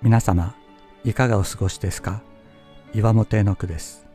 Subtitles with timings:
[0.00, 0.54] 皆様
[1.04, 2.22] いかがお過ごしですか？
[2.94, 4.06] 岩本絵の句です。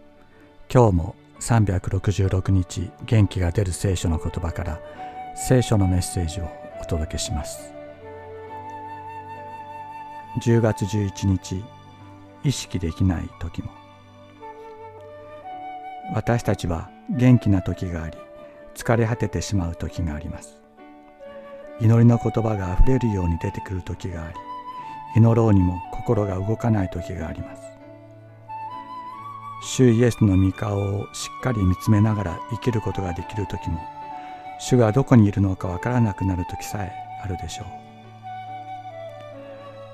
[0.73, 4.79] 今日も366日元気が出る聖書の言葉から
[5.35, 6.49] 聖書のメッセージを
[6.81, 7.73] お届けします。
[10.41, 11.62] 10月11日
[12.45, 13.69] 意識できない時も。
[16.16, 18.18] 私たちは元気な時があり
[18.73, 20.62] 疲れ果ててしまう時があります。
[21.81, 24.36] 祈りの言葉があふれるように出てくる時があり
[25.16, 27.62] 祈ろうにも心が動かない時があります。
[29.63, 33.80] 主イエスの御顔をしっかり見つめながら生きることができる時も
[34.59, 36.91] 主がどこにいるのかわからなくなる時さえ
[37.23, 37.68] あるでしょう。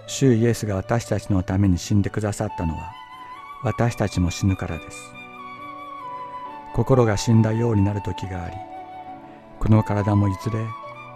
[0.07, 2.91] 主イエスが私たちのために死んでくださったのは
[3.63, 5.13] 私たちも死ぬからです。
[6.73, 8.55] 心が死んだようになる時があり
[9.59, 10.65] この体もいずれ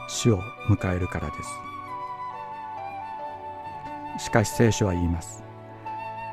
[0.07, 1.72] 死を迎えるからです。
[4.17, 5.43] しかし聖書は言います。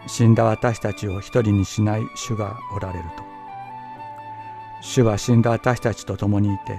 [0.07, 3.23] 死んだ私たちを一人にしない主がおられると。
[4.83, 6.79] 主は死んだ私たちと共にいて、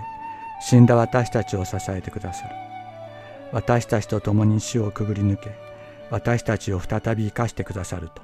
[0.61, 2.55] 死んだ私たちを支えてくださる。
[3.51, 5.51] 私たちと共に死をくぐり抜け、
[6.09, 8.21] 私たちを再び生かしてくださると。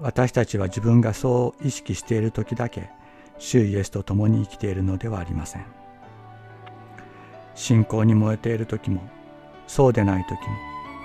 [0.00, 2.90] 私たちは自分がそう意識している時だけ、
[3.38, 5.66] 主イエスと共に生きているのではありません。
[7.54, 9.02] 信仰に燃えている時も、
[9.66, 10.38] そうでない時も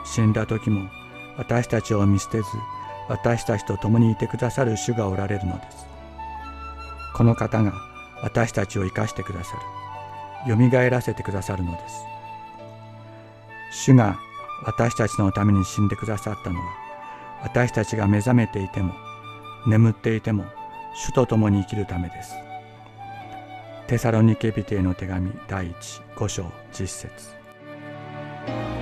[0.06, 0.90] 死んだ時も
[1.38, 2.46] 私たちを見捨てず
[3.08, 5.86] 私たちと共にいてくださる主がおられるのです。
[7.16, 7.74] この方が
[8.22, 9.58] 私たちを生かしてくださ
[10.46, 10.50] る。
[10.50, 11.96] よみがえらせてくださるのです。
[13.72, 14.20] 主が
[14.64, 16.66] 私たちのために死んでくださったのは
[17.44, 18.94] 私たちが目覚めていても
[19.68, 20.44] 眠っていても
[20.96, 22.34] 主と共に生きるためです。
[23.88, 27.39] テサロニケビテへの手紙第1 5章10節。
[28.50, 28.79] Thank you.